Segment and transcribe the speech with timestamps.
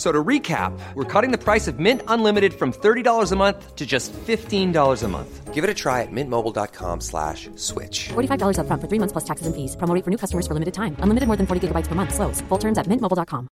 [0.00, 3.84] So to recap, we're cutting the price of Mint Unlimited from $30 a month to
[3.84, 5.52] just $15 a month.
[5.52, 8.08] Give it a try at mintmobile.com slash switch.
[8.08, 9.76] $45 up front for three months plus taxes and fees.
[9.76, 10.96] Promo rate for new customers for limited time.
[11.00, 12.14] Unlimited more than 40 gigabytes per month.
[12.14, 12.40] Slows.
[12.48, 13.48] Full terms at mintmobile.com.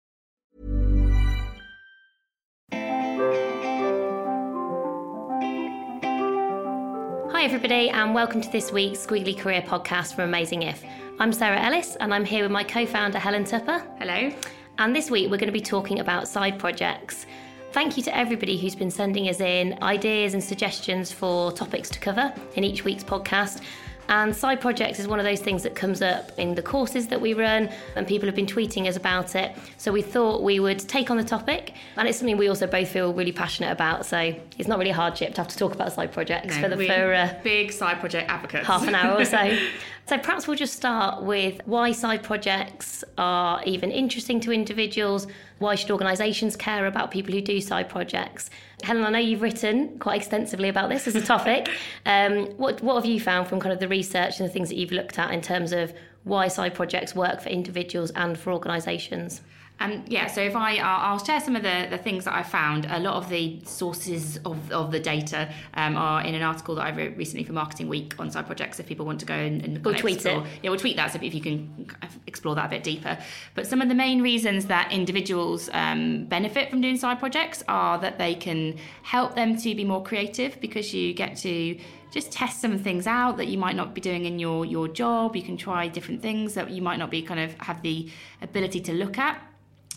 [7.33, 10.83] Hi, everybody, and welcome to this week's Squiggly Career podcast from Amazing If.
[11.21, 13.83] I'm Sarah Ellis, and I'm here with my co founder, Helen Tupper.
[13.99, 14.33] Hello.
[14.81, 17.27] And this week, we're going to be talking about side projects.
[17.73, 21.99] Thank you to everybody who's been sending us in ideas and suggestions for topics to
[21.99, 23.61] cover in each week's podcast.
[24.09, 27.21] And side projects is one of those things that comes up in the courses that
[27.21, 29.55] we run, and people have been tweeting us about it.
[29.77, 32.89] So we thought we would take on the topic, and it's something we also both
[32.89, 34.07] feel really passionate about.
[34.07, 36.69] So it's not really a hardship to have to talk about side projects No, for
[36.77, 38.67] the for uh, big side project advocates.
[38.67, 39.57] half an hour or so.
[40.09, 45.27] So perhaps we'll just start with why side projects are even interesting to individuals.
[45.59, 48.49] Why should organisations care about people who do side projects?
[48.83, 51.69] Helen, I know you've written quite extensively about this as a topic.
[52.07, 54.77] um, what what have you found from kind of the research and the things that
[54.77, 55.93] you've looked at in terms of
[56.25, 59.41] why side projects work for individuals and for organisations?
[59.81, 62.43] Um, yeah, so if I, I'll I'll share some of the, the things that I
[62.43, 62.87] found.
[62.91, 66.83] A lot of the sources of, of the data um, are in an article that
[66.83, 68.81] I wrote recently for Marketing Week on side projects.
[68.81, 70.49] If people want to go and, and We'll tweet explore, it.
[70.63, 71.87] yeah, we'll tweet that so if you can
[72.27, 73.17] explore that a bit deeper.
[73.55, 77.99] But some of the main reasons that individuals um, benefit from doing side projects are
[77.99, 81.79] that they can help them to be more creative because you get to
[82.11, 85.37] just test some things out that you might not be doing in your your job.
[85.37, 88.11] You can try different things that you might not be kind of have the
[88.43, 89.41] ability to look at.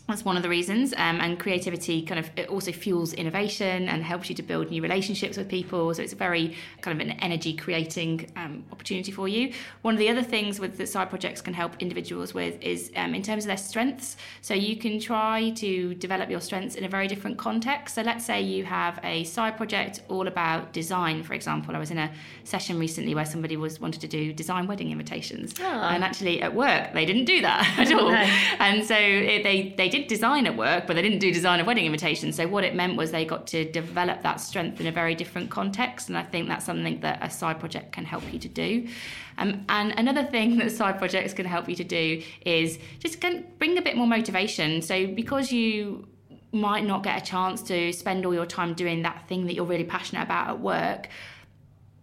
[0.07, 0.93] That's one of the reasons.
[0.93, 4.81] Um, and creativity kind of it also fuels innovation and helps you to build new
[4.81, 5.93] relationships with people.
[5.93, 9.53] So it's a very kind of an energy creating um, opportunity for you.
[9.83, 13.15] One of the other things with the side projects can help individuals with is um,
[13.15, 14.17] in terms of their strengths.
[14.41, 17.95] So you can try to develop your strengths in a very different context.
[17.95, 21.75] So let's say you have a side project all about design, for example.
[21.75, 22.11] I was in a
[22.43, 25.53] session recently where somebody was wanted to do design wedding invitations.
[25.93, 28.11] And actually at work they didn't do that at all.
[28.11, 28.27] No.
[28.59, 31.67] And so it, they they did design at work, but they didn't do design of
[31.67, 32.35] wedding invitations.
[32.37, 35.51] So what it meant was they got to develop that strength in a very different
[35.51, 38.87] context, and I think that's something that a side project can help you to do.
[39.37, 43.19] Um, and another thing that side projects can help you to do is just
[43.59, 44.81] bring a bit more motivation.
[44.81, 46.07] So because you
[46.53, 49.65] might not get a chance to spend all your time doing that thing that you're
[49.65, 51.07] really passionate about at work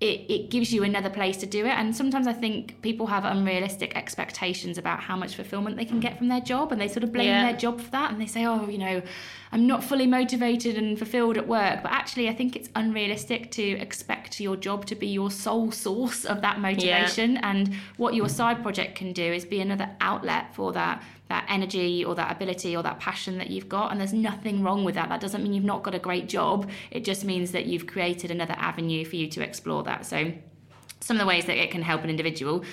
[0.00, 1.70] it, it gives you another place to do it.
[1.70, 6.16] And sometimes I think people have unrealistic expectations about how much fulfillment they can get
[6.19, 7.42] from their job and they sort of blame Yeah.
[7.50, 9.03] their job for that and they say, oh, you know,
[9.50, 11.82] I'm not fully motivated and fulfilled at work.
[11.82, 16.25] But actually, I think it's unrealistic to expect your job to be your sole source
[16.25, 17.36] of that motivation.
[17.38, 22.05] And what your side project can do is be another outlet for that that energy
[22.05, 25.09] or that ability or that passion that you've got and there's nothing wrong with that
[25.09, 28.31] that doesn't mean you've not got a great job it just means that you've created
[28.31, 30.33] another avenue for you to explore that so
[31.00, 32.65] some of the ways that it can help an individual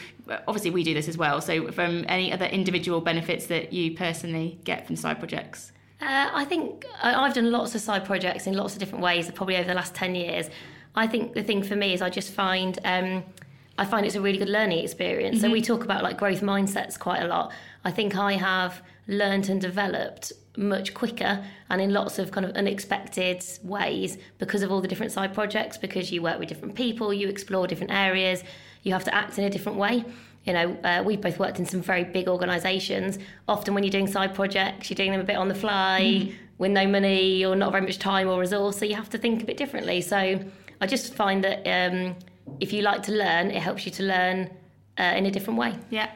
[0.47, 4.57] obviously we do this as well so from any other individual benefits that you personally
[4.63, 8.73] get from side projects Uh, I think I've done lots of side projects in lots
[8.73, 10.49] of different ways, probably over the last ten years.
[10.93, 13.23] I think the thing for me is I just find um,
[13.77, 15.39] I find it's a really good learning experience.
[15.41, 17.51] So we talk about like growth mindsets quite a lot.
[17.85, 22.55] I think I have learned and developed much quicker and in lots of kind of
[22.55, 25.77] unexpected ways because of all the different side projects.
[25.77, 28.43] Because you work with different people, you explore different areas,
[28.83, 30.03] you have to act in a different way.
[30.45, 33.17] You know, uh, we've both worked in some very big organisations.
[33.47, 36.71] Often, when you're doing side projects, you're doing them a bit on the fly with
[36.71, 38.77] no money or not very much time or resource.
[38.77, 40.01] So you have to think a bit differently.
[40.01, 40.39] So
[40.81, 42.15] I just find that um,
[42.59, 44.49] if you like to learn, it helps you to learn
[44.99, 45.77] uh, in a different way.
[45.89, 46.11] Yeah,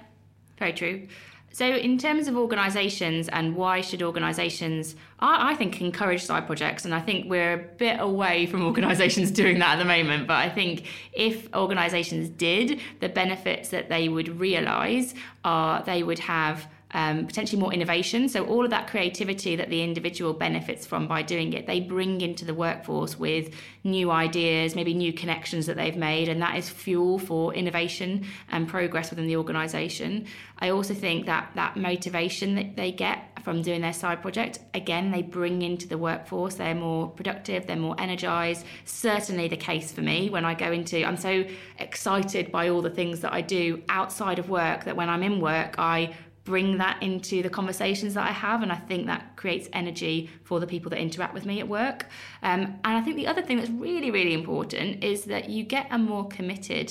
[0.57, 1.07] very true.
[1.51, 6.85] So, in terms of organisations and why should organisations, I, I think, encourage side projects,
[6.85, 10.27] and I think we're a bit away from organisations doing that at the moment.
[10.27, 15.13] But I think if organisations did, the benefits that they would realise
[15.43, 18.29] are they would have um, potentially more innovation.
[18.29, 22.21] So, all of that creativity that the individual benefits from by doing it, they bring
[22.21, 23.53] into the workforce with
[23.83, 28.67] new ideas, maybe new connections that they've made, and that is fuel for innovation and
[28.67, 30.25] progress within the organisation.
[30.59, 35.11] I also think that that motivation that they get from doing their side project, again,
[35.11, 36.55] they bring into the workforce.
[36.55, 38.65] They're more productive, they're more energized.
[38.85, 41.45] Certainly the case for me when I go into, I'm so
[41.77, 45.39] excited by all the things that I do outside of work that when I'm in
[45.39, 46.15] work, I
[46.49, 50.59] bring that into the conversations that I have, and I think that creates energy for
[50.59, 52.07] the people that interact with me at work.
[52.41, 55.85] Um, and I think the other thing that's really, really important is that you get
[55.91, 56.87] a more committed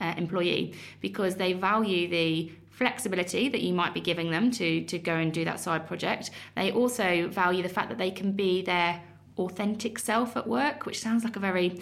[0.00, 4.96] uh, employee because they value the flexibility that you might be giving them to to
[5.10, 6.30] go and do that side project.
[6.54, 9.02] They also value the fact that they can be their
[9.38, 11.80] authentic self at work, which sounds like a very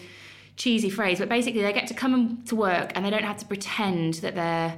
[0.56, 3.46] cheesy phrase, but basically they get to come to work and they don't have to
[3.46, 4.74] pretend that they're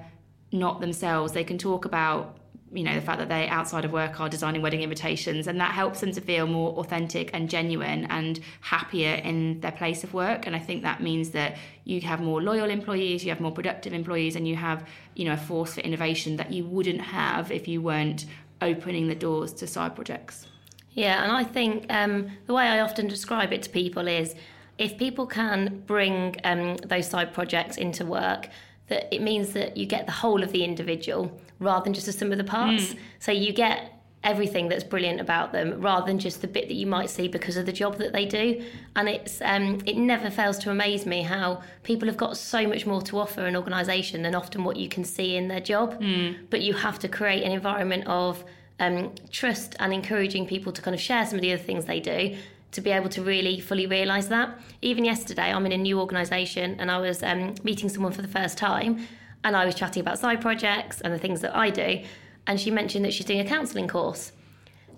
[0.51, 1.33] not themselves.
[1.33, 2.38] They can talk about
[2.73, 5.73] you know the fact that they outside of work are designing wedding invitations and that
[5.73, 10.47] helps them to feel more authentic and genuine and happier in their place of work.
[10.47, 13.93] And i think that means that you have more loyal employees you have more productive
[13.93, 17.67] employees and you have you know a force for innovation that you wouldn't have if
[17.69, 18.27] you weren't
[18.61, 20.47] opening the doors to side projects.
[20.93, 24.35] Yeah and i think um, the way i often describe it to people is
[24.79, 28.49] if people can bring um, those side projects into work
[28.89, 32.13] that it means that you get the whole of the individual rather than just the
[32.13, 32.95] sum of the parts.
[32.95, 32.99] Mm.
[33.19, 36.87] So you get everything that's brilliant about them rather than just the bit that you
[36.87, 38.61] might see because of the job that they do
[38.97, 42.85] and it's um, it never fails to amaze me how people have got so much
[42.85, 46.37] more to offer an organisation than often what you can see in their job mm.
[46.51, 48.45] but you have to create an environment of
[48.81, 52.01] um, trust and encouraging people to kind of share some of the other things they
[52.01, 52.37] do
[52.71, 54.59] to be able to really fully realise that.
[54.83, 58.29] Even yesterday, I'm in a new organisation and I was um, meeting someone for the
[58.29, 59.07] first time
[59.45, 62.03] and I was chatting about side projects and the things that I do.
[62.47, 64.33] And she mentioned that she's doing a counselling course.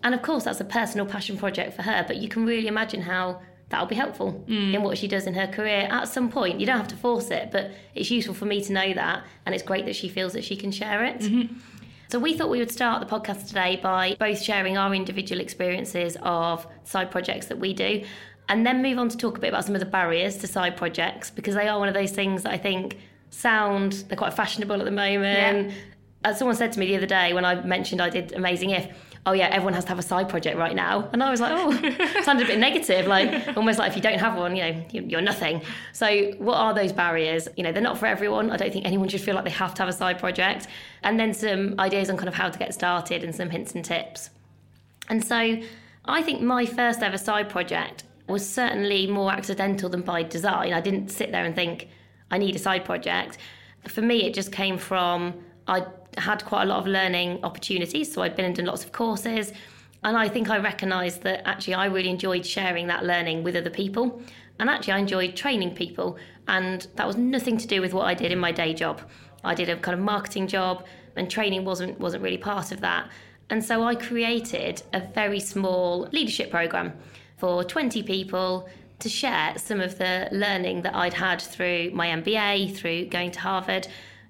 [0.03, 3.03] And of course, that's a personal passion project for her, but you can really imagine
[3.03, 4.75] how that'll be helpful mm.
[4.75, 6.59] in what she does in her career at some point.
[6.59, 9.25] You don't have to force it, but it's useful for me to know that.
[9.47, 11.21] And it's great that she feels that she can share it.
[11.21, 11.59] Mm-hmm.
[12.09, 16.17] So we thought we would start the podcast today by both sharing our individual experiences
[16.23, 18.05] of side projects that we do
[18.49, 20.77] and then move on to talk a bit about some of the barriers to side
[20.77, 22.99] projects because they are one of those things that I think
[23.31, 25.71] sound they're quite fashionable at the moment.
[25.71, 25.77] Yeah.
[26.23, 28.89] As someone said to me the other day when I mentioned I did Amazing If,
[29.27, 31.09] oh yeah, everyone has to have a side project right now.
[31.13, 31.71] And I was like, oh,
[32.23, 35.21] sounded a bit negative, like almost like if you don't have one, you know, you're
[35.21, 35.63] nothing.
[35.93, 37.49] So what are those barriers?
[37.57, 38.51] You know, they're not for everyone.
[38.51, 40.67] I don't think anyone should feel like they have to have a side project.
[41.03, 43.85] And then some ideas on kind of how to get started and some hints and
[43.85, 44.31] tips.
[45.09, 45.61] And so
[46.05, 50.73] I think my first ever side project was certainly more accidental than by design.
[50.73, 51.89] I didn't sit there and think,
[52.31, 53.39] I need a side project.
[53.89, 55.35] For me, it just came from
[55.67, 55.85] I
[56.19, 58.13] had quite a lot of learning opportunities.
[58.13, 59.53] So I'd been and done lots of courses.
[60.03, 63.71] And I think I recognised that actually I really enjoyed sharing that learning with other
[63.71, 64.23] people.
[64.59, 66.19] And actually, I enjoyed training people.
[66.49, 69.01] And that was nothing to do with what I did in my day job.
[69.45, 70.85] I did a kind of marketing job,
[71.17, 73.09] and training wasn't, wasn't really part of that.
[73.49, 76.93] And so I created a very small leadership program
[77.39, 78.69] for 20 people
[79.01, 83.41] to share some of the learning that I'd had through my MBA, through going to
[83.41, 83.89] Harvard,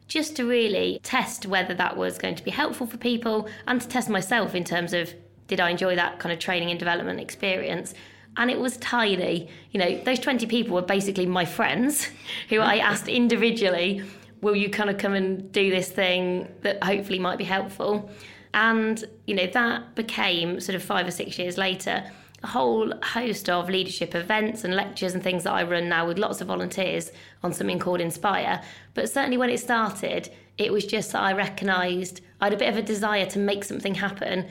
[0.09, 3.89] just to really test whether that was going to be helpful for people and to
[3.89, 5.15] test myself in terms of
[5.47, 7.95] did I enjoy that kind of training and development experience.
[8.37, 9.49] And it was tiny.
[9.73, 12.09] You know, those 20 people were basically my friends
[12.49, 14.03] who I asked individually,
[14.41, 18.11] will you kind of come and do this thing that hopefully might be helpful?
[18.55, 22.11] And, you know, that became sort of five or six years later
[22.44, 26.40] whole host of leadership events and lectures and things that I run now with lots
[26.40, 28.62] of volunteers on something called Inspire.
[28.94, 32.68] But certainly when it started, it was just that I recognised I had a bit
[32.68, 34.47] of a desire to make something happen.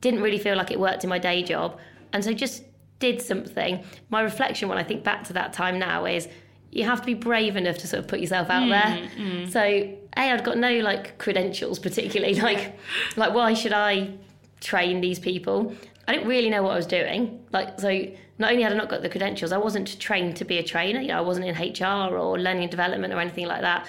[0.00, 1.78] Didn't really feel like it worked in my day job.
[2.12, 2.64] And so just
[2.98, 3.84] did something.
[4.08, 6.28] My reflection when I think back to that time now is
[6.72, 9.08] you have to be brave enough to sort of put yourself out mm, there.
[9.16, 9.52] Mm.
[9.52, 12.34] So, A, I'd got no like credentials particularly.
[12.40, 12.78] Like
[13.16, 14.10] like why should I
[14.60, 15.74] train these people?
[16.10, 17.40] I didn't really know what I was doing.
[17.52, 17.88] Like, so
[18.38, 21.00] not only had I not got the credentials, I wasn't trained to be a trainer.
[21.00, 23.86] You know, I wasn't in HR or learning and development or anything like that.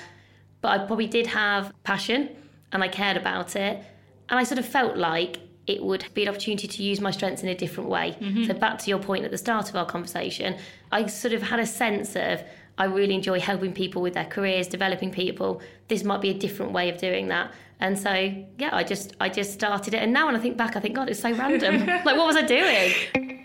[0.61, 2.29] But I probably did have passion
[2.73, 3.83] and I cared about it.
[4.29, 7.41] And I sort of felt like it would be an opportunity to use my strengths
[7.41, 8.15] in a different way.
[8.19, 8.43] Mm-hmm.
[8.43, 10.59] So, back to your point at the start of our conversation,
[10.91, 12.43] I sort of had a sense of
[12.77, 15.59] I really enjoy helping people with their careers, developing people.
[15.87, 17.51] This might be a different way of doing that.
[17.81, 18.11] And so,
[18.59, 19.97] yeah, I just I just started it.
[19.97, 21.85] And now when I think back, I think, God, it's so random.
[22.05, 23.39] like, what was I doing?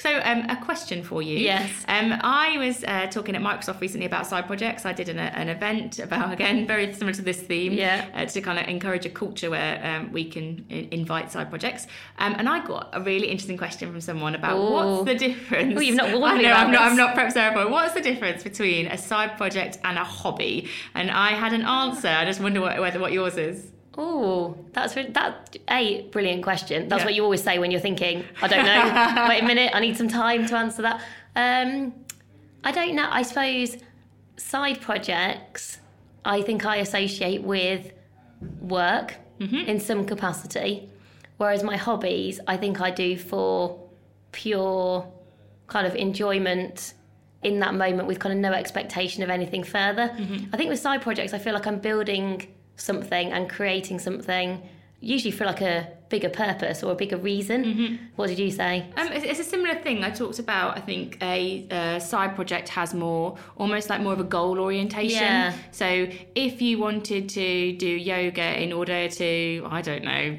[0.00, 1.36] So um, a question for you.
[1.36, 1.70] Yes.
[1.86, 4.86] Um, I was uh, talking at Microsoft recently about side projects.
[4.86, 8.06] I did an, an event about, again, very similar to this theme, Yeah.
[8.14, 11.86] uh, to kind of encourage a culture where um, we can invite side projects.
[12.18, 14.70] Um, and I got a really interesting question from someone about Ooh.
[14.72, 15.74] what's the difference.
[15.76, 17.70] Oh, you've not warned I me know, about I'm not, I'm not for it.
[17.70, 20.68] What's the difference between a side project and a hobby?
[20.94, 22.08] And I had an answer.
[22.08, 23.70] I just wonder what, whether what yours is.
[23.98, 26.88] Oh, that's re- that a brilliant question.
[26.88, 27.04] That's Yeah.
[27.06, 29.26] what you always say when you're thinking, I don't know.
[29.28, 31.00] Wait a minute, I need some time to answer that.
[31.36, 31.92] Um,
[32.62, 33.08] I don't know.
[33.10, 33.76] I suppose
[34.36, 35.78] side projects.
[36.24, 37.92] I think I associate with
[38.60, 40.86] work in some capacity,
[41.38, 43.80] whereas my hobbies, I think I do for
[44.32, 45.06] pure
[45.66, 46.92] kind of enjoyment
[47.42, 50.14] in that moment with kind of no expectation of anything further.
[50.52, 52.48] I think with side projects, I feel like I'm building
[52.80, 54.62] something and creating something,
[55.00, 58.10] usually for like a bigger purpose or a bigger reason.
[58.16, 58.86] What did you say?
[58.96, 60.02] Um, it's, it's a similar thing.
[60.02, 60.76] I talked about.
[60.76, 65.22] I think a, uh side project has more, almost like more of a goal orientation.
[65.22, 65.54] Yeah.
[65.70, 70.36] So if you wanted to do yoga in order to, I don't know.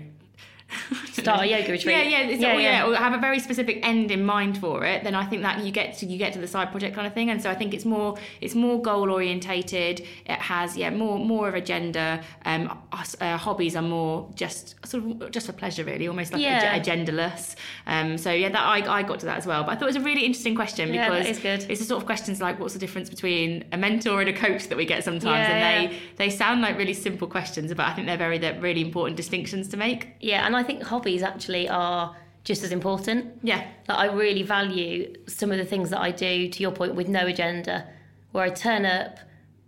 [1.11, 1.95] Start a yoga retreat.
[1.95, 2.85] Yeah, yeah, it's, Yeah, or, yeah.
[2.85, 5.03] yeah, or have a very specific end in mind for it.
[5.03, 7.13] Then I think that you get to you get to the side project kind of
[7.13, 10.01] thing, and so I think it's more it's more goal orientated.
[10.25, 12.21] It has yeah more more of a agenda.
[12.45, 16.73] Um, uh, hobbies are more just sort of just for pleasure, really, almost like Yeah.
[16.75, 17.55] ag- agendaless.
[17.87, 19.63] Um, so yeah, that I, I got to that as well.
[19.63, 21.37] But I thought it was a really interesting question Yeah, because
[21.69, 24.67] it's the sort of questions like what's the difference between a mentor and a coach
[24.69, 27.93] that we get sometimes, Yeah, and they they sound like really simple questions, but I
[27.93, 30.07] think they're very they're really important distinctions to make.
[30.19, 33.39] Yeah, and I think hobbies actually are just as important.
[33.43, 33.67] Yeah.
[33.87, 37.07] That I really value some of the things that I do, to your point, with
[37.07, 37.87] no agenda,
[38.31, 39.19] where I turn up,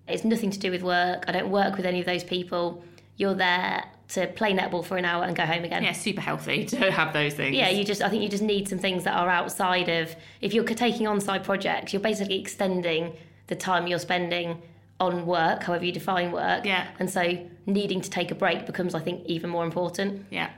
[0.07, 2.83] it's nothing to do with work, I don't work with any of those people.
[3.15, 5.83] You're there to play netball for an hour and go home again.
[5.83, 7.55] Yeah, super healthy to have those things.
[7.55, 10.53] Yeah, you just I think you just need some things that are outside of if
[10.53, 13.15] you're taking on side projects, you're basically extending
[13.47, 14.61] the time you're spending
[14.99, 16.65] on work, however you define work.
[16.65, 16.87] Yeah.
[16.99, 20.25] And so needing to take a break becomes I think even more important.
[20.29, 20.49] Yeah.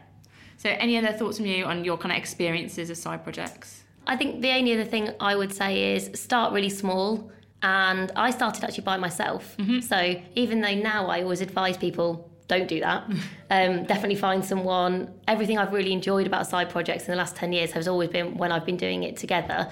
[0.58, 3.84] So, any other thoughts from you on your kind of experiences of side projects?
[4.08, 7.32] I think the only other thing I would say is start really small.
[7.64, 9.56] And I started actually by myself.
[9.82, 13.06] So even though now I always advise people don't do that,
[13.50, 15.12] um, definitely find someone.
[15.28, 18.38] Everything I've really enjoyed about side projects in the last 10 years has always been
[18.38, 19.68] when I've been doing it together.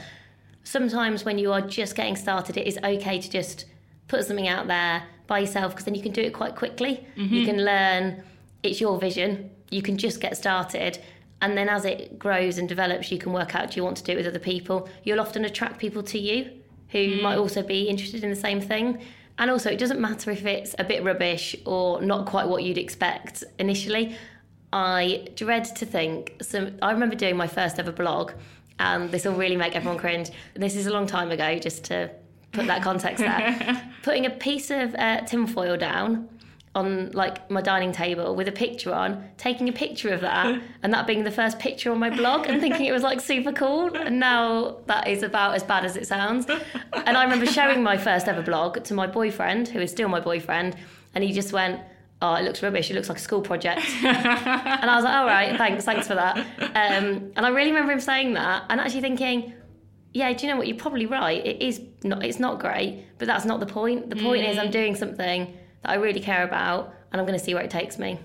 [0.63, 3.65] Sometimes when you are just getting started, it is okay to just
[4.07, 7.05] put something out there by yourself because then you can do it quite quickly.
[7.15, 8.23] You can learn,
[8.63, 10.99] it's your vision, you can just get started.
[11.41, 14.03] And then as it grows and develops, you can work out do you want to
[14.03, 14.87] do it with other people?
[15.03, 16.51] You'll often attract people to you
[16.89, 19.03] who might also be interested in the same thing.
[19.39, 22.77] And also, it doesn't matter if it's a bit rubbish or not quite what you'd
[22.77, 24.15] expect initially.
[24.71, 26.35] I dread to think.
[26.41, 28.31] So I remember doing my first ever blog,
[28.79, 30.29] and this will really make everyone cringe.
[30.53, 32.11] This is a long time ago, just to
[32.51, 33.91] put that context there.
[34.03, 36.29] Putting a piece of uh, tinfoil down
[36.75, 40.93] on like my dining table with a picture on, taking a picture of that, and
[40.93, 43.95] that being the first picture on my blog, and thinking it was like super cool.
[43.95, 46.47] And now that is about as bad as it sounds.
[47.05, 50.19] And I remember showing my first ever blog to my boyfriend, who is still my
[50.19, 50.75] boyfriend,
[51.13, 51.79] and he just went,
[52.21, 52.89] "Oh, it looks rubbish.
[52.89, 56.15] It looks like a school project." and I was like, "All right, thanks, thanks for
[56.15, 59.53] that." Um, and I really remember him saying that, and actually thinking.
[60.15, 60.67] Yeah, do you know what?
[60.67, 61.43] You're probably right.
[61.43, 62.23] It is not.
[62.23, 64.11] It's not great, but that's not the point.
[64.11, 65.51] The point is, I'm doing something
[65.83, 68.19] that I really care about, and I'm going to see where it takes me.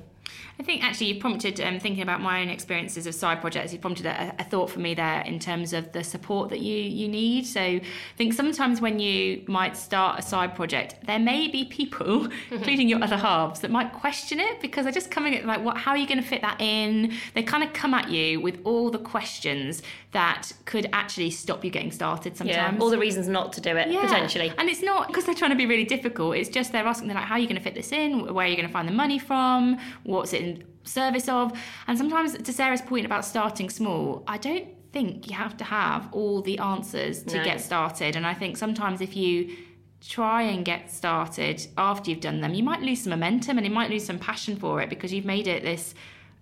[0.60, 3.72] I think actually you prompted um, thinking about my own experiences of side projects.
[3.72, 6.74] You prompted a, a thought for me there in terms of the support that you
[6.74, 7.46] you need.
[7.46, 7.82] So I
[8.16, 13.02] think sometimes when you might start a side project, there may be people, including your
[13.02, 15.76] other halves, that might question it because they're just coming at like, what?
[15.76, 17.12] How are you going to fit that in?
[17.34, 21.70] They kind of come at you with all the questions that could actually stop you
[21.70, 22.36] getting started.
[22.36, 24.00] Sometimes all the reasons not to do it Yeah.
[24.00, 24.52] potentially.
[24.58, 26.34] And it's not because they're trying to be really difficult.
[26.36, 28.32] It's just they're asking, they're like, how are you going to fit this in?
[28.34, 29.78] Where are you going to find the money from?
[30.04, 30.47] What's it
[30.88, 31.52] service of?
[31.86, 36.08] And sometimes, to Sarah's point about starting small, I don't think you have to have
[36.12, 37.44] all the answers to No.
[37.44, 38.16] get started.
[38.16, 39.54] And I think sometimes if you
[40.00, 43.72] try and get started after you've done them, you might lose some momentum and you
[43.72, 45.94] might lose some passion for it because you've made it this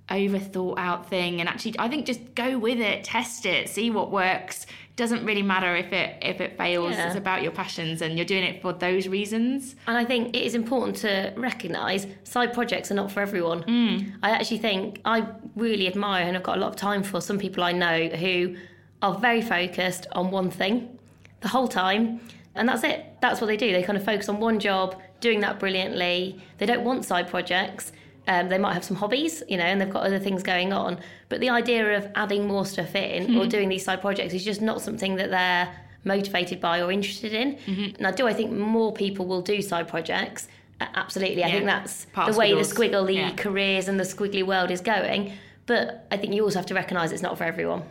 [0.08, 3.90] over thought out thing and actually I think just go with it test it see
[3.90, 4.64] what works
[4.96, 7.06] doesn't really matter if it if it fails Yeah.
[7.06, 10.42] it's about your passions and you're doing it for those reasons And I think it
[10.42, 13.62] is important to recognise side projects are not for everyone.
[13.64, 14.14] Mm.
[14.22, 17.38] I actually think I really admire and I've got a lot of time for some
[17.38, 18.56] people I know who
[19.02, 20.98] are very focused on one thing
[21.40, 22.20] the whole time.
[22.54, 23.04] And that's it.
[23.20, 23.70] That's what they do.
[23.72, 26.40] They kind of focus on one job, doing that brilliantly.
[26.56, 27.92] They don't want side projects.
[28.28, 30.98] Um, they might have some hobbies, you know, and they've got other things going on.
[31.28, 33.38] But the idea of adding more stuff in Hmm.
[33.38, 35.68] or doing these side projects is just not something that they're
[36.04, 37.56] motivated by or interested in.
[37.66, 38.02] Mm-hmm.
[38.02, 40.48] Now, do I think more people will do side projects?
[40.80, 41.44] A- Absolutely.
[41.44, 43.30] I think that's Part the way the squiggly Yeah.
[43.36, 45.32] careers and the squiggly world is going.
[45.66, 47.82] But I think you also have to recognise it's not for everyone.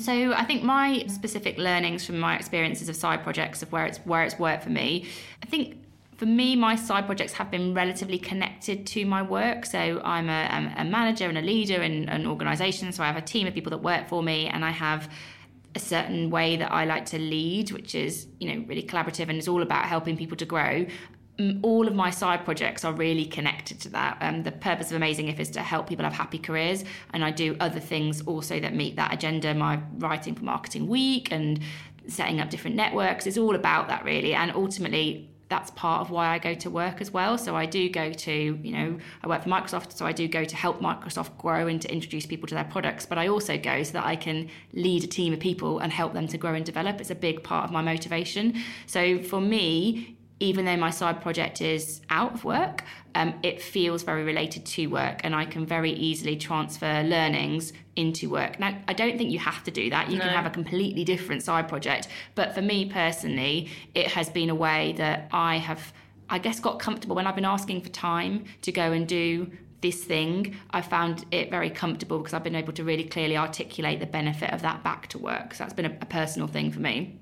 [0.00, 3.98] So I think my specific learnings from my experiences of side projects of where it's
[3.98, 5.06] where it's worked for me,
[5.42, 5.76] I think
[6.16, 9.66] for me my side projects have been relatively connected to my work.
[9.66, 12.92] So I'm a, a manager and a leader in an organisation.
[12.92, 15.12] So I have a team of people that work for me, and I have
[15.74, 19.38] a certain way that I like to lead, which is you know really collaborative and
[19.38, 20.86] is all about helping people to grow.
[21.38, 24.16] Mm, All of my side projects are really connected to that.
[24.22, 26.82] Um, the purpose of Amazing If is to help people have happy careers,
[27.12, 29.54] and I do other things also that meet that agenda.
[29.54, 31.60] My writing for Marketing Week and
[32.08, 36.28] setting up different networks is all about that really, and ultimately that's part of why
[36.28, 37.38] I go to work as well.
[37.38, 40.44] So I do go to, you know, I work for Microsoft, so I do go
[40.44, 43.06] to help Microsoft grow and to introduce people to their products.
[43.06, 46.14] But I also go so that I can lead a team of people and help
[46.14, 47.00] them to grow and develop.
[47.00, 48.54] It's a big part of my motivation.
[48.86, 54.02] So for me, even though my side project is out of work, um, it feels
[54.02, 58.60] very related to work, and I can very easily transfer learnings into work.
[58.60, 60.10] Now, I don't think you have to do that.
[60.10, 64.50] You can have a completely different side project, but for me personally, it has been
[64.50, 65.94] a way that I have,
[66.28, 69.50] I guess, got comfortable when I've been asking for time to go and do
[69.80, 70.56] this thing.
[70.70, 74.50] I found it very comfortable because I've been able to really clearly articulate the benefit
[74.52, 75.54] of that back to work.
[75.54, 77.20] So that's been a, a personal thing for me.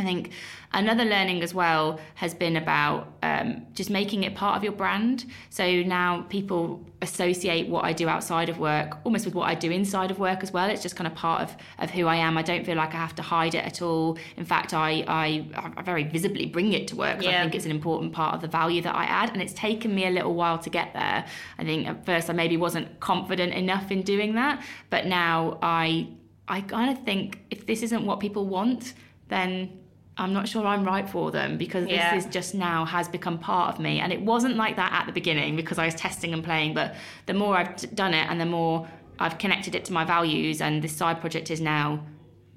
[0.00, 0.30] I think
[0.72, 5.26] another learning as well has been about um, just making it part of your brand.
[5.50, 9.70] So now people associate what I do outside of work almost with what I do
[9.70, 10.70] inside of work as well.
[10.70, 12.38] It's just kind of part of, of who I am.
[12.38, 14.16] I don't feel like I have to hide it at all.
[14.38, 17.66] In fact, I, I, I very visibly bring it to work 'cause I think it's
[17.66, 19.30] an important part of the value that I add.
[19.34, 21.26] And it's taken me a little while to get there.
[21.58, 24.62] I think at first I maybe wasn't confident enough in doing that.
[24.88, 26.08] But now I,
[26.48, 28.94] I kind of think if this isn't what people want,
[29.28, 29.79] then
[30.20, 32.14] I'm not sure I'm right for them because Yeah.
[32.14, 34.00] this is just now has become part of me.
[34.00, 36.74] And it wasn't like that at the beginning because I was testing and playing.
[36.74, 36.94] But
[37.26, 38.86] the more I've done it and the more
[39.18, 42.04] I've connected it to my values, and this side project is now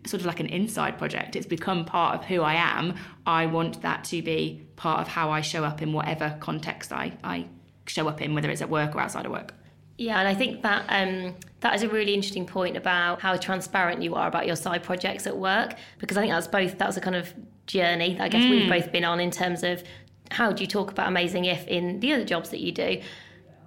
[0.05, 1.35] sort of like an inside project.
[1.35, 2.95] It's become part of who I am.
[3.25, 7.13] I want that to be part of how I show up in whatever context I,
[7.23, 7.47] I
[7.87, 9.53] show up in, whether it's at work or outside of work.
[9.97, 14.01] Yeah, and I think that um, that is a really interesting point about how transparent
[14.01, 17.01] you are about your side projects at work, because I think that's both that's a
[17.01, 17.33] kind of
[17.67, 18.69] journey that I guess we've hmm.
[18.69, 19.83] both been on in terms of
[20.31, 23.01] how do you talk about amazing if in the other jobs that you do,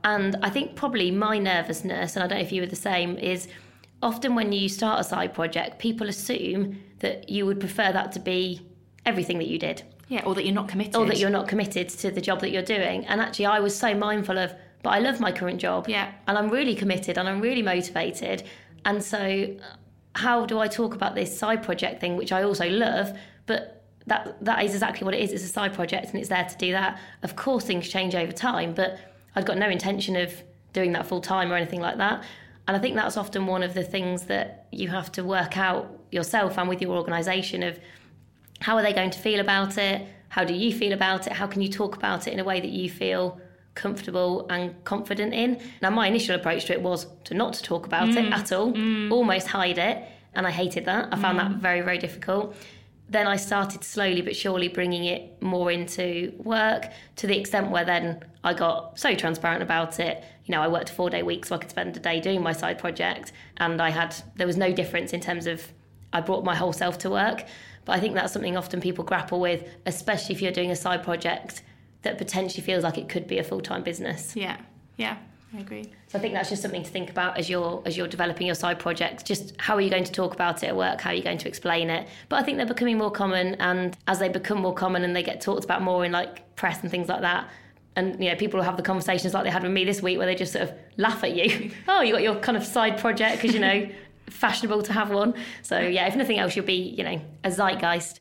[0.06, 3.18] and I think probably my nervousness, and I don't know if you were the same,
[3.18, 3.48] is
[4.02, 8.20] often when you start a side project, people assume that you would prefer that to
[8.20, 8.60] be
[9.04, 10.96] everything that you did Yeah, or that you're not committed.
[10.96, 13.04] or that you're not committed to the job that you're doing.
[13.06, 15.88] And actually, I was so mindful of, but I love my current job.
[15.88, 16.12] Yeah.
[16.28, 18.44] And I'm really committed and I'm really motivated.
[18.84, 19.56] And so,
[20.14, 24.36] how do I talk about this side project thing, which I also love, but that
[24.44, 25.32] that is exactly what it is.
[25.32, 26.98] It's a side project and it's there to do that.
[27.22, 28.98] Of course, things change over time, but
[29.34, 30.32] I've got no intention of
[30.72, 32.22] doing that full time or anything like that.
[32.68, 36.00] And I think that's often one of the things that you have to work out
[36.10, 37.78] yourself and with your organisation of
[38.60, 40.06] how are they going to feel about it?
[40.28, 41.32] How do you feel about it?
[41.32, 43.40] How can you talk about it in a way that you feel
[43.74, 45.60] comfortable and confident in?
[45.82, 48.32] Now, my initial approach to it was to not to talk about it mm.
[48.32, 49.10] at all, mm.
[49.12, 50.02] almost hide it.
[50.34, 51.08] And I hated that.
[51.12, 51.58] I found that mm.
[51.58, 52.56] very, very difficult.
[53.08, 57.84] Then I started slowly but surely bringing it more into work to the extent where
[57.84, 60.24] then I got so transparent about it.
[60.44, 62.42] You know, I worked a four day week so I could spend a day doing
[62.42, 63.32] my side project.
[63.58, 65.62] And I had, there was no difference in terms of
[66.12, 67.44] I brought my whole self to work.
[67.84, 71.04] But I think that's something often people grapple with, especially if you're doing a side
[71.04, 71.62] project
[72.02, 74.34] that potentially feels like it could be a full time business.
[74.34, 74.56] Yeah,
[74.96, 75.16] yeah,
[75.54, 75.92] I agree.
[76.16, 78.78] I think that's just something to think about as you're as you're developing your side
[78.78, 79.26] project.
[79.26, 81.00] Just how are you going to talk about it at work?
[81.02, 82.08] How are you going to explain it?
[82.30, 85.22] But I think they're becoming more common, and as they become more common and they
[85.22, 87.48] get talked about more in like press and things like that.
[87.96, 90.16] And you know, people will have the conversations like they had with me this week,
[90.16, 91.70] where they just sort of laugh at you.
[91.88, 93.88] oh, you got your kind of side project because you know
[94.30, 95.34] fashionable to have one.
[95.62, 98.20] So yeah, if nothing else, you'll be you know a zeitgeist.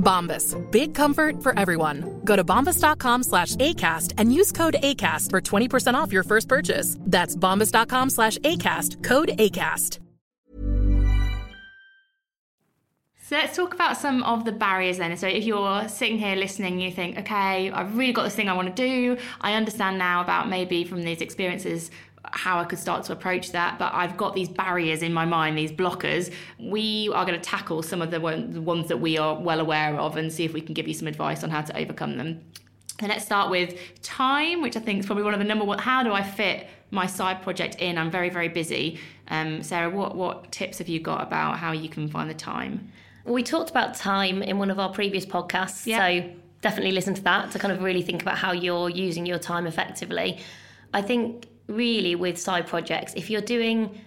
[0.00, 0.56] Bombas.
[0.72, 2.20] Big comfort for everyone.
[2.24, 6.96] Go to bombas.com slash ACAST and use code ACAST for 20% off your first purchase.
[7.00, 9.04] That's bombas.com slash ACAST.
[9.04, 10.00] Code ACAST.
[13.30, 15.16] So let's talk about some of the barriers then.
[15.16, 18.54] So if you're sitting here listening, you think, okay, I've really got this thing I
[18.54, 19.22] want to do.
[19.40, 21.92] I understand now about maybe from these experiences
[22.24, 25.56] how I could start to approach that, but I've got these barriers in my mind,
[25.56, 26.32] these blockers.
[26.58, 29.60] We are going to tackle some of the, one, the ones that we are well
[29.60, 32.18] aware of and see if we can give you some advice on how to overcome
[32.18, 32.40] them.
[32.98, 35.78] And let's start with time, which I think is probably one of the number one.
[35.78, 37.96] How do I fit my side project in?
[37.96, 39.00] I'm very, very busy.
[39.28, 42.92] Um, Sarah, what, what tips have you got about how you can find the time?
[43.24, 45.98] We talked about time in one of our previous podcasts, Yeah.
[46.06, 46.30] so
[46.60, 49.66] definitely listen to that to kind of really think about how you're using your time
[49.66, 50.38] effectively.
[50.92, 53.98] I think really with side projects, if you're doing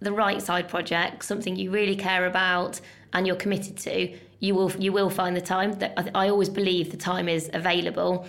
[0.00, 2.80] the right side project, something you really care about
[3.12, 5.72] and you're committed to, you will you will find the time.
[5.74, 8.26] That I, always believe the time is available,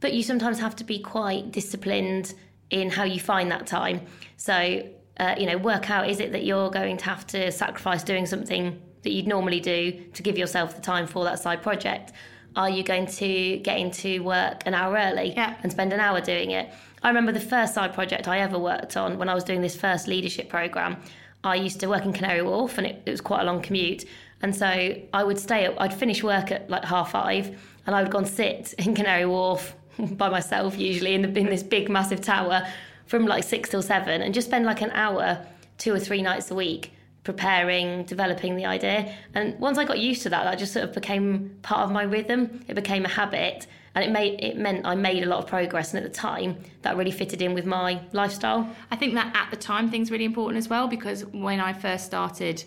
[0.00, 2.34] but you sometimes have to be quite disciplined
[2.70, 4.02] in how you find that time.
[4.36, 8.02] So uh, you know, work out is it that you're going to have to sacrifice
[8.04, 12.12] doing something that you'd normally do to give yourself the time for that side project?
[12.56, 15.56] Are you going to get into work an hour early Yeah.
[15.62, 16.72] and spend an hour doing it?
[17.02, 19.76] I remember the first side project I ever worked on when I was doing this
[19.76, 20.96] first leadership program.
[21.44, 24.04] I used to work in Canary Wharf and it, it was quite a long commute.
[24.42, 24.66] And so
[25.12, 28.18] I would stay up, I'd finish work at like half five and I would go
[28.18, 32.66] and sit in Canary Wharf by myself, usually in, the, in this big, massive tower
[33.06, 35.46] from like six till seven and just spend like an hour,
[35.78, 36.92] two or three nights a week
[37.24, 39.14] preparing, developing the idea.
[39.34, 42.02] And once I got used to that, that just sort of became part of my
[42.02, 42.64] rhythm.
[42.68, 43.66] It became a habit,
[43.98, 45.92] and it made it meant I made a lot of progress.
[45.94, 48.68] And at the time, that really fitted in with my lifestyle.
[48.90, 52.04] I think that at the time thing's really important as well because when I first
[52.06, 52.64] started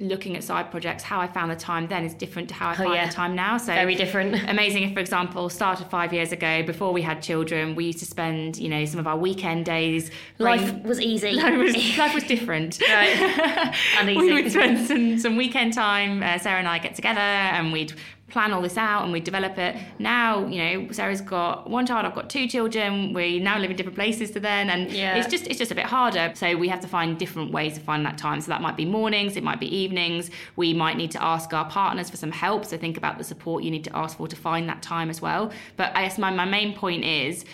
[0.00, 2.74] looking at side projects, how I found the time then is different to how I
[2.74, 3.06] find Oh, yeah.
[3.06, 3.56] the time now.
[3.58, 4.34] So Very different.
[4.48, 8.06] Amazing if, for example, started five years ago before we had children, we used to
[8.06, 10.10] spend, you know, some of our weekend days.
[10.38, 11.32] Life was easy.
[11.44, 12.80] Life was, life was different.
[12.80, 13.72] Right.
[13.98, 14.32] And we easy.
[14.32, 16.22] would spend some, some weekend time.
[16.22, 17.92] Uh, Sarah and I get together and we'd
[18.32, 19.76] plan all this out and we'd develop it.
[19.98, 23.12] Now, you know, Sarah's got one child, I've got two children.
[23.12, 25.16] We now live in different places to then, and Yeah.
[25.16, 26.32] it's just it's just a bit harder.
[26.34, 28.40] So we have to find different ways to find that time.
[28.40, 30.30] So that might be mornings, it might be evenings.
[30.56, 32.64] We might need to ask our partners for some help.
[32.64, 35.20] So think about the support you need to ask for to find that time as
[35.20, 35.52] well.
[35.76, 37.44] But I guess my, my main point is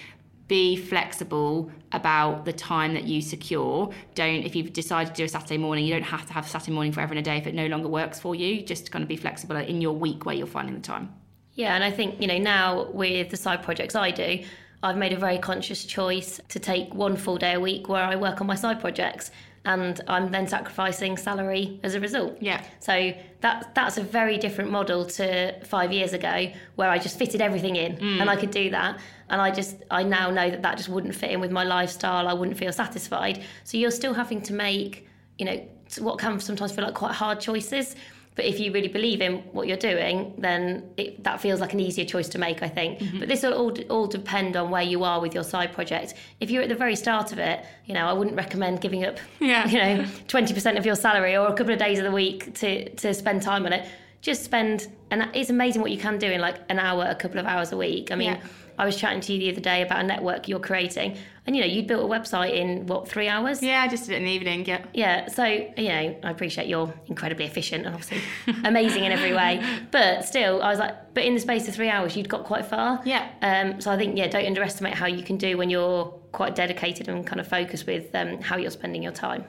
[0.48, 3.90] be flexible about the time that you secure.
[4.14, 6.72] Don't, if you've decided to do a Saturday morning, you don't have to have Saturday
[6.72, 8.62] morning forever and a day if it no longer works for you.
[8.62, 11.14] Just kind of be flexible in your week where you're finding the time.
[11.54, 14.44] Yeah, and I think, you know, now with the side projects I do,
[14.82, 18.16] I've made a very conscious choice to take one full day a week where I
[18.16, 19.30] work on my side projects
[19.68, 22.38] and I'm then sacrificing salary as a result.
[22.40, 22.64] Yeah.
[22.80, 27.42] So that that's a very different model to 5 years ago where I just fitted
[27.42, 28.20] everything in mm.
[28.20, 31.14] and I could do that and I just I now know that that just wouldn't
[31.14, 32.28] fit in with my lifestyle.
[32.28, 33.44] I wouldn't feel satisfied.
[33.64, 35.62] So you're still having to make, you know,
[35.98, 37.94] what can sometimes feel like quite hard choices.
[38.38, 41.80] But if you really believe in what you're doing, then it, that feels like an
[41.80, 43.00] easier choice to make, I think.
[43.00, 43.18] Mm-hmm.
[43.18, 46.14] But this will all, all depend on where you are with your side project.
[46.38, 49.18] If you're at the very start of it, you know, I wouldn't recommend giving up,
[49.40, 49.66] Yeah.
[49.66, 52.88] you know, 20% of your salary or a couple of days of the week to,
[52.90, 53.88] to spend time on it.
[54.22, 57.40] Just spend, and it's amazing what you can do in like an hour, a couple
[57.40, 58.12] of hours a week.
[58.12, 58.40] I mean, Yeah.
[58.80, 61.16] I was chatting to you the other day about a network you're creating,
[61.48, 63.62] and you know, you'd built a website in what, three hours?
[63.62, 64.66] Yeah, I just did it in the evening.
[64.66, 64.84] Yeah.
[64.92, 68.20] Yeah, so you know, I appreciate you're incredibly efficient and obviously
[68.64, 69.64] amazing in every way.
[69.90, 72.66] But still, I was like, but in the space of three hours, you'd got quite
[72.66, 73.00] far.
[73.06, 73.30] Yeah.
[73.40, 77.08] Um, so I think, yeah, don't underestimate how you can do when you're quite dedicated
[77.08, 79.46] and kind of focused with um, how you're spending your time.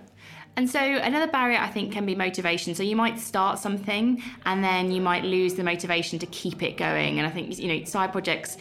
[0.55, 2.75] And so another barrier I think can be motivation.
[2.75, 6.77] So you might start something and then you might lose the motivation to keep it
[6.77, 7.19] going.
[7.19, 8.57] And I think you know side projects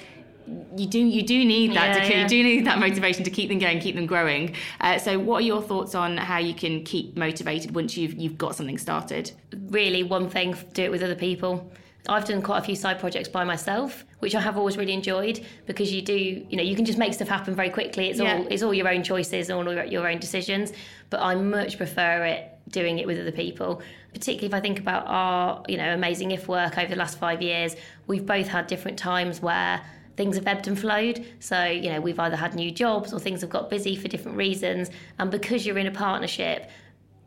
[0.76, 2.22] you do you do need that Yeah, to, yeah.
[2.22, 4.54] you do need that motivation to keep them going, keep them growing.
[4.80, 8.38] Uh, so, what are your thoughts on how you can keep motivated once you've you've
[8.38, 9.32] got something started?
[9.70, 11.70] really one thing do it with other people
[12.08, 15.44] i've done quite a few side projects by myself which i have always really enjoyed
[15.66, 18.38] because you do you know you can just make stuff happen very quickly it's Yeah.
[18.38, 20.72] all it's all your own choices all your, your own decisions
[21.10, 23.82] but i much prefer it doing it with other people
[24.14, 27.42] particularly if i think about our you know amazing if work over the last five
[27.42, 27.74] years
[28.06, 29.82] we've both had different times where
[30.18, 31.24] things have ebbed and flowed.
[31.38, 34.36] So, you know, we've either had new jobs or things have got busy for different
[34.36, 34.90] reasons.
[35.18, 36.68] And because you're in a partnership,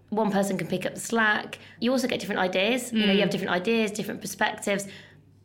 [0.10, 1.58] one person can pick up the slack.
[1.80, 2.92] You also get different ideas.
[2.92, 4.88] You know, you have different ideas, different perspectives.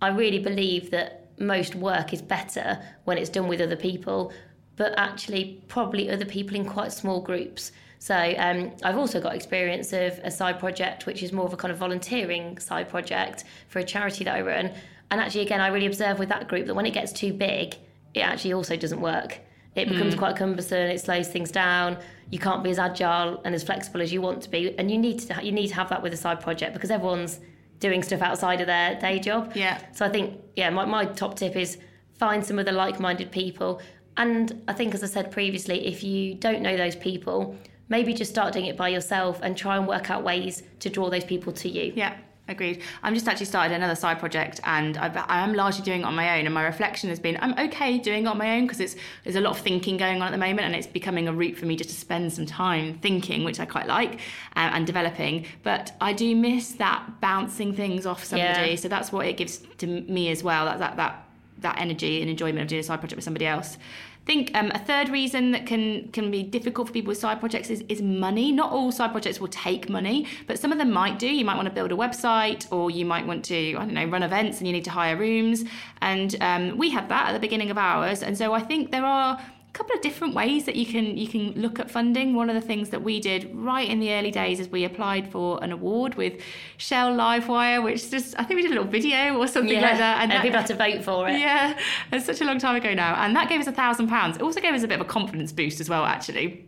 [0.02, 4.32] I really believe that most work is better when it's done with other people,
[4.74, 7.70] but actually, probably other people in quite small groups.
[8.00, 11.56] So, um, I've also got experience of a side project, which is more of a
[11.56, 14.70] kind of volunteering side project for a charity that I run.
[15.10, 17.76] And actually, again, I really observe with that group that when it gets too big,
[18.14, 19.40] it actually also doesn't work.
[19.74, 19.94] It hmm.
[19.94, 20.78] becomes quite cumbersome.
[20.78, 21.98] It slows things down.
[22.30, 24.98] You can't be as agile and as flexible as you want to be, and you
[24.98, 27.40] need to you need to have that with a side project because everyone's
[27.78, 29.52] doing stuff outside of their day job.
[29.54, 29.80] Yeah.
[29.92, 31.78] So I think yeah, my, my top tip is
[32.14, 33.80] find some other like-minded people,
[34.16, 37.56] and I think as I said previously, if you don't know those people,
[37.88, 41.10] maybe just start doing it by yourself and try and work out ways to draw
[41.10, 41.92] those people to you.
[41.94, 42.16] Yeah.
[42.48, 42.82] Agreed.
[43.02, 46.14] I'm just actually started another side project, and I've, I am largely doing it on
[46.14, 46.46] my own.
[46.46, 49.34] And my reflection has been, I'm okay doing it on my own because it's there's
[49.34, 51.66] a lot of thinking going on at the moment, and it's becoming a route for
[51.66, 54.20] me just to spend some time thinking, which I quite like,
[54.54, 55.46] uh, and developing.
[55.64, 58.70] But I do miss that bouncing things off somebody.
[58.70, 58.76] Yeah.
[58.76, 60.66] So that's what it gives to me as well.
[60.66, 61.26] That that that
[61.58, 63.76] that energy and enjoyment of doing a side project with somebody else.
[64.26, 67.38] I think um, a third reason that can can be difficult for people with side
[67.38, 68.50] projects is, is money.
[68.50, 71.28] Not all side projects will take money, but some of them might do.
[71.28, 74.04] You might want to build a website, or you might want to I don't know
[74.06, 75.62] run events, and you need to hire rooms.
[76.00, 79.04] And um, we had that at the beginning of ours, and so I think there
[79.04, 79.38] are
[79.76, 82.34] couple of different ways that you can you can look at funding.
[82.34, 85.30] One of the things that we did right in the early days is we applied
[85.30, 86.34] for an award with
[86.78, 89.98] Shell Livewire, which just I think we did a little video or something Yeah, like
[89.98, 91.38] that, and that- people had to vote for it.
[91.38, 91.78] yeah,
[92.12, 94.36] it's such a long time ago now, and that gave us a thousand pounds.
[94.36, 96.64] It also gave us a bit of a confidence boost as well, actually.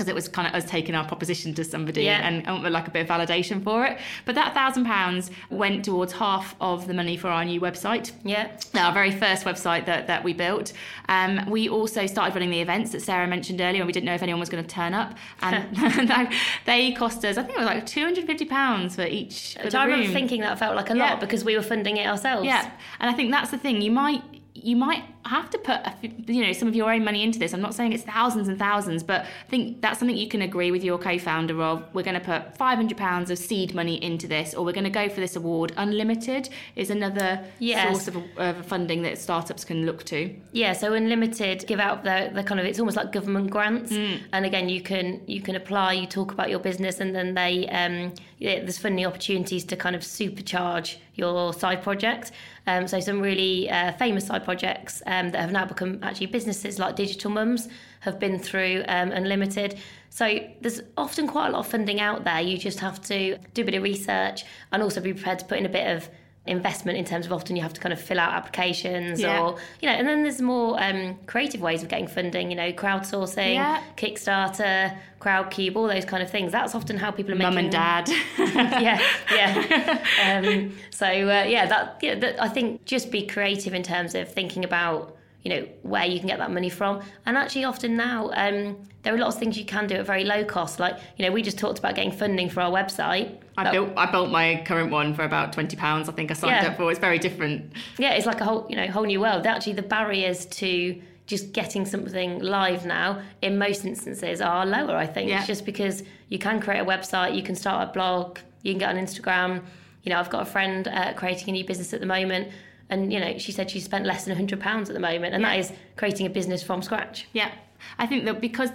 [0.00, 2.26] Because it was kind of us taking our proposition to somebody Yeah.
[2.26, 3.98] and, and like a bit of validation for it.
[4.24, 8.48] But that thousand pounds went towards half of the money for our new website Yeah.
[8.74, 10.72] our very first website that, that we built.
[11.10, 14.14] Um, we also started running the events that Sarah mentioned earlier, and we didn't know
[14.14, 15.18] if anyone was going to turn up.
[15.42, 15.76] And
[16.64, 19.56] they cost us, I think it was like £250 for each.
[19.58, 20.14] For Which the I remember room.
[20.14, 21.10] thinking that felt like a Yeah.
[21.10, 22.46] lot because we were funding it ourselves.
[22.46, 23.82] Yeah, and I think that's the thing.
[23.82, 27.04] You might you might have to put a f- you know some of your own
[27.04, 27.52] money into this.
[27.52, 30.70] I'm not saying it's thousands and thousands, but I think that's something you can agree
[30.70, 31.84] with your co-founder of.
[31.94, 34.90] We're going to put 500 pounds of seed money into this, or we're going to
[34.90, 35.72] go for this award.
[35.76, 37.86] Unlimited is another Yes.
[38.04, 40.34] source of, of funding that startups can look to.
[40.52, 44.20] Yeah, so Unlimited give out the, the kind of it's almost like government grants, Mm.
[44.32, 47.66] and again you can you can apply, you talk about your business, and then they
[47.68, 52.32] um, there's funding opportunities to kind of supercharge your side project.
[52.66, 56.78] Um, so some really uh, famous side projects um, that have now become actually businesses
[56.78, 57.68] like Digital Mums
[58.00, 59.78] have been through um, Unlimited.
[60.08, 62.40] So there's often quite a lot of funding out there.
[62.40, 65.58] You just have to do a bit of research and also be prepared to put
[65.58, 66.08] in a bit of
[66.46, 69.40] investment in terms of often you have to kind of fill out applications Yeah.
[69.42, 72.72] or you know and then there's more um, creative ways of getting funding you know
[72.72, 73.82] crowdsourcing Yeah.
[73.96, 77.70] kickstarter crowdcube all those kind of things that's often how people are making Mum and
[77.70, 78.08] dad.
[78.38, 79.00] yeah
[79.30, 80.02] yeah
[80.42, 84.32] um, so uh, yeah that yeah that, i think just be creative in terms of
[84.32, 88.30] thinking about you know where you can get that money from and actually often now
[88.34, 91.24] um, there are lots of things you can do at very low cost like you
[91.24, 94.30] know we just talked about getting funding for our website I That- built I built
[94.30, 96.08] my current one for about twenty pounds.
[96.08, 96.70] I think I signed Yeah.
[96.70, 96.90] up for.
[96.90, 97.72] It's very different.
[97.98, 99.46] yeah, it's like a whole you know whole new world.
[99.46, 104.96] Actually, the barriers to just getting something live now, in most instances, are lower.
[104.96, 105.44] I think Yeah.
[105.44, 108.88] just because you can create a website, you can start a blog, you can get
[108.88, 109.62] on Instagram.
[110.04, 112.48] You know, I've got a friend uh, creating a new business at the moment,
[112.90, 115.44] and you know, she said she spent less than hundred pounds at the moment, and
[115.44, 115.60] that Yeah.
[115.60, 117.26] is creating a business from scratch.
[117.32, 117.50] Yeah,
[117.98, 118.70] I think that because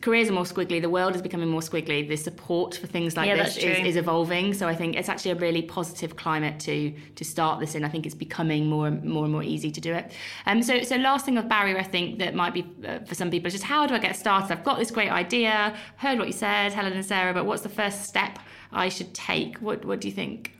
[0.00, 2.08] careers are more squiggly, the world is becoming more squiggly.
[2.08, 4.54] The support for things like Yeah, this is, is evolving.
[4.54, 7.84] So I think it's actually a really positive climate to to start this in.
[7.84, 10.12] I think it's becoming more and more and more easy to do it.
[10.46, 13.30] Um, so so last thing of barrier, I think that might be uh, for some
[13.30, 14.50] people is just how do I get started?
[14.56, 17.68] I've got this great idea, heard what you said, Helen and Sarah, but what's the
[17.82, 18.38] first step
[18.72, 19.58] I should take?
[19.58, 20.52] What what do you think?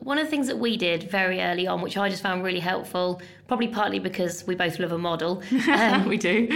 [0.00, 2.60] One of the things that we did very early on, which I just found really
[2.60, 6.48] helpful, probably partly because we both love a model, um, we do.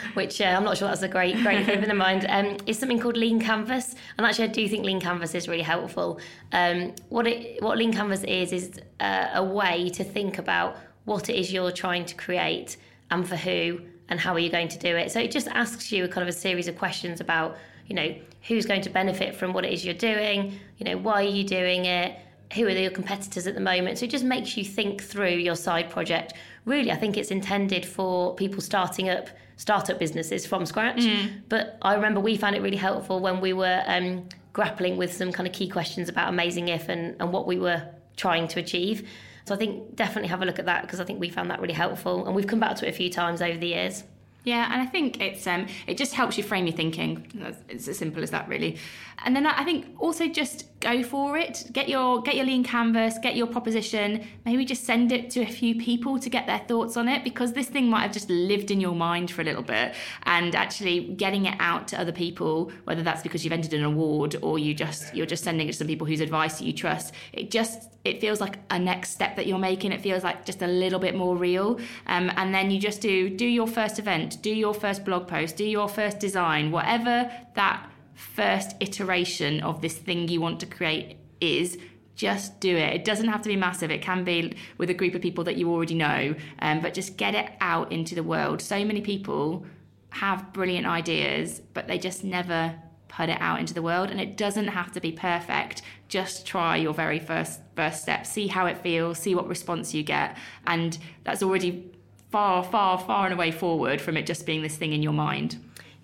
[0.14, 3.00] which uh, I'm not sure that's a great great thing in mind, um, is something
[3.00, 3.94] called Lean Canvas.
[4.16, 6.20] And actually, I do think Lean Canvas is really helpful.
[6.52, 11.28] Um, what it what Lean Canvas is is uh, a way to think about what
[11.28, 12.76] it is you're trying to create
[13.10, 15.10] and for who and how are you going to do it.
[15.10, 18.14] So it just asks you a kind of a series of questions about, you know,
[18.42, 21.44] who's going to benefit from what it is you're doing, you know, why are you
[21.44, 22.18] doing it,
[22.54, 23.98] who are your competitors at the moment.
[23.98, 26.34] So it just makes you think through your side project.
[26.64, 31.00] Really, I think it's intended for people starting up startup businesses from scratch.
[31.00, 31.42] Mm.
[31.48, 35.32] But I remember we found it really helpful when we were um, grappling with some
[35.32, 37.86] kind of key questions about Amazing If and, and what we were
[38.16, 39.08] trying to achieve.
[39.44, 41.60] So I think definitely have a look at that because I think we found that
[41.60, 42.26] really helpful.
[42.26, 44.04] And we've come back to it a few times over the years.
[44.44, 47.26] Yeah, and I think it's um, it just helps you frame your thinking.
[47.68, 48.78] It's as simple as that, really.
[49.24, 51.66] And then I think also just go for it.
[51.72, 54.26] Get your get your lean canvas, get your proposition.
[54.46, 57.52] Maybe just send it to a few people to get their thoughts on it because
[57.52, 59.94] this thing might have just lived in your mind for a little bit.
[60.24, 64.36] And actually getting it out to other people, whether that's because you've entered an award
[64.42, 67.50] or you just you're just sending it to some people whose advice you trust, it
[67.50, 69.92] just it feels like a next step that you're making.
[69.92, 71.78] It feels like just a little bit more real.
[72.06, 75.56] Um, and then you just do do your first event, do your first blog post,
[75.56, 77.86] do your first design, whatever that
[78.20, 81.78] first iteration of this thing you want to create is
[82.14, 82.94] just do it.
[82.94, 83.90] It doesn't have to be massive.
[83.90, 87.16] It can be with a group of people that you already know, um, but just
[87.16, 88.60] get it out into the world.
[88.60, 89.64] So many people
[90.10, 92.74] have brilliant ideas, but they just never
[93.08, 94.10] put it out into the world.
[94.10, 95.82] And it doesn't have to be perfect.
[96.08, 98.26] Just try your very first first step.
[98.26, 99.18] See how it feels.
[99.18, 101.90] See what response you get, and that's already
[102.30, 105.56] far, far, far and away forward from it just being this thing in your mind.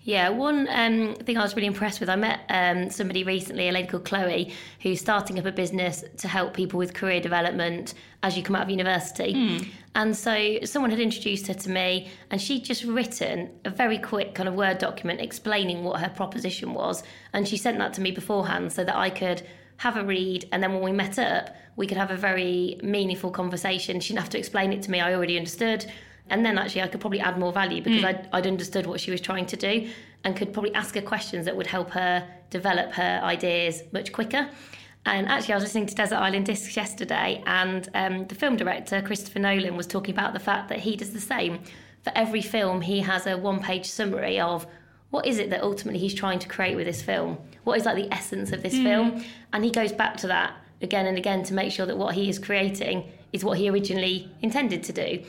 [0.07, 3.73] Yeah, one um, thing I was really impressed with, I met um, somebody recently, a
[3.73, 7.93] lady called Chloe, who's starting up a business to help people with career development
[8.23, 9.33] as you come out of university.
[9.33, 9.67] Mm.
[9.95, 14.33] And so someone had introduced her to me, and she'd just written a very quick
[14.33, 17.03] kind of Word document explaining what her proposition was.
[17.33, 20.47] And she sent that to me beforehand so that I could have a read.
[20.53, 23.99] And then when we met up, we could have a very meaningful conversation.
[23.99, 25.85] She didn't have to explain it to me, I already understood.
[26.29, 28.05] And then actually, I could probably add more value because Mm.
[28.07, 29.89] I'd, I'd understood what she was trying to do
[30.23, 34.49] and could probably ask her questions that would help her develop her ideas much quicker.
[35.05, 39.01] And actually, I was listening to Desert Island Discs yesterday, and um, the film director,
[39.01, 41.59] Christopher Nolan, was talking about the fact that he does the same.
[42.03, 44.67] For every film, he has a one page summary of
[45.09, 47.37] what is it that ultimately he's trying to create with this film?
[47.63, 48.83] What is like the essence of this Mm.
[48.83, 49.23] film?
[49.53, 52.27] And he goes back to that again and again to make sure that what he
[52.27, 55.23] is creating is what he originally intended to do.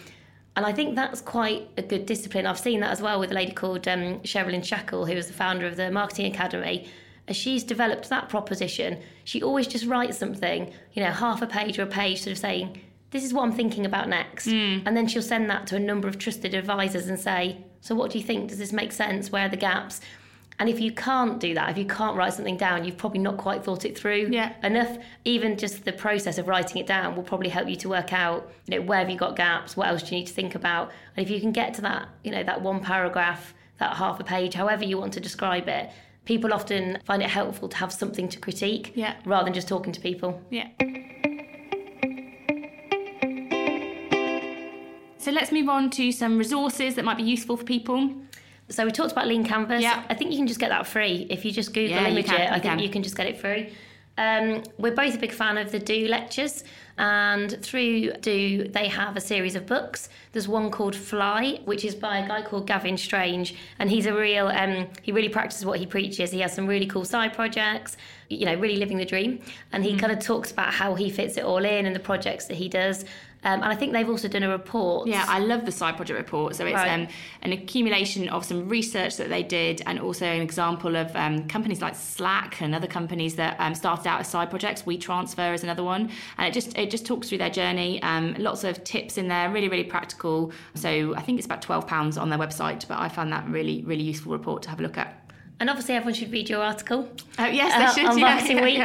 [0.59, 2.45] And I think that's quite a good discipline.
[2.45, 5.33] I've seen that as well with a lady called um, Sherilyn Shackell, who is the
[5.33, 6.89] founder of the Marketing Academy.
[7.29, 11.79] As she's developed that proposition, she always just writes something, you know, half a page
[11.79, 12.81] or a page, sort of saying,
[13.13, 14.49] This is what I'm thinking about next.
[14.85, 18.11] And then she'll send that to a number of trusted advisors and say, So what
[18.11, 18.49] do you think?
[18.49, 19.31] Does this make sense?
[19.31, 20.01] Where are the gaps?
[20.61, 23.37] And if you can't do that, if you can't write something down, you've probably not
[23.37, 24.29] quite thought it through
[24.65, 24.99] enough.
[25.25, 28.51] Even just the process of writing it down will probably help you to work out,
[28.67, 30.91] you know, where have you got gaps, what else do you need to think about.
[31.17, 34.25] And if you can get to that, you know, that one paragraph, that half a
[34.25, 35.91] page, however you want to describe it,
[36.25, 39.15] people often find it helpful to have something to critique Yeah.
[39.25, 40.43] rather than just talking to people.
[40.51, 40.69] Yeah.
[45.19, 48.13] So let's move on to some resources that might be useful for people.
[48.71, 49.83] So we talked about Lean Canvas.
[49.83, 50.03] Yeah.
[50.09, 52.41] I think you can just get that free if you just Google Yeah, image can,
[52.41, 52.49] it.
[52.51, 52.79] I think can.
[52.81, 53.73] you can just get it free.
[54.19, 56.65] Um, we're both a big fan of the Do lectures,
[56.99, 60.09] and through Do they have a series of books.
[60.33, 64.13] There's one called Fly, which is by a guy called Gavin Strange, and he's a
[64.13, 64.49] real.
[64.49, 66.33] Um, he really practices what he preaches.
[66.33, 67.97] He has some really cool side projects,
[68.29, 69.39] you know, really living the dream.
[69.73, 72.47] And he kind of talks about how he fits it all in and the projects
[72.47, 73.05] that he does.
[73.45, 75.07] Um, and I think they've also done a report.
[75.07, 76.57] Yeah, I love the side project report.
[76.57, 76.91] So it's Right.
[76.91, 77.07] um,
[77.43, 81.81] an accumulation of some research that they did, and also an example of um, companies
[81.81, 84.83] like Slack and other companies that um, started out as side projects.
[84.83, 88.03] WeTransfer is another one, and it just it just talks through their journey.
[88.03, 90.53] Um, lots of tips in there, really really practical.
[90.75, 93.83] So I think it's about twelve pounds on their website, but I found that really
[93.85, 95.15] really useful report to have a look at.
[95.61, 97.09] And obviously, everyone should read your article.
[97.39, 98.11] Oh yes, uh, they should.
[98.11, 98.79] on yeah, Marketing yeah, Week.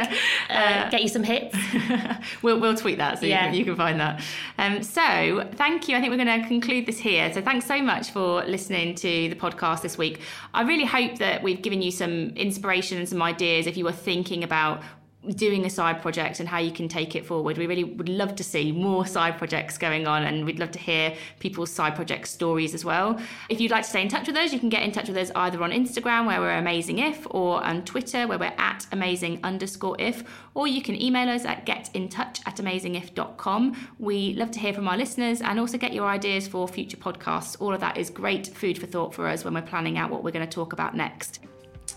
[0.50, 0.84] yeah.
[0.86, 1.56] Uh, get you some hits.
[2.42, 4.20] we'll, we'll tweet that so you, can, you can find that.
[4.58, 5.96] Um, so, thank you.
[5.96, 7.32] I think we're going to conclude this here.
[7.32, 10.20] So, thanks so much for listening to the podcast this week.
[10.52, 13.92] I really hope that we've given you some inspiration and some ideas if you were
[13.92, 14.82] thinking about
[15.30, 17.58] doing a side project and how you can take it forward.
[17.58, 20.78] We really would love to see more side projects going on and we'd love to
[20.78, 23.18] hear people's side project stories as well.
[23.48, 25.16] If you'd like to stay in touch with us, you can get in touch with
[25.16, 29.40] us either on Instagram where we're amazing if or on Twitter where we're at amazing
[29.42, 30.24] underscore if
[30.54, 33.76] or you can email us at getintouch at amazingif.com.
[33.98, 37.60] We love to hear from our listeners and also get your ideas for future podcasts.
[37.60, 40.22] All of that is great food for thought for us when we're planning out what
[40.22, 41.40] we're going to talk about next.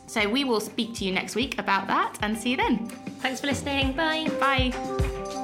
[0.08, 2.88] So we will speak to you next week about that and see you then.
[3.20, 3.94] Thanks for listening.
[3.94, 4.30] Bye.
[4.40, 5.44] Bye.